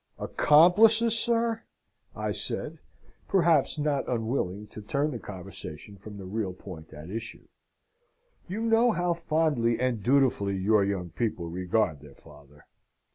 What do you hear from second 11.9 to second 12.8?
their father.